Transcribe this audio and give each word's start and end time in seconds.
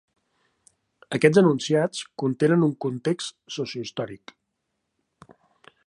Aquests 1.17 1.41
enunciats 1.41 2.01
contenen 2.23 2.65
un 2.69 2.73
context 2.87 3.37
sociohistòric. 3.59 4.35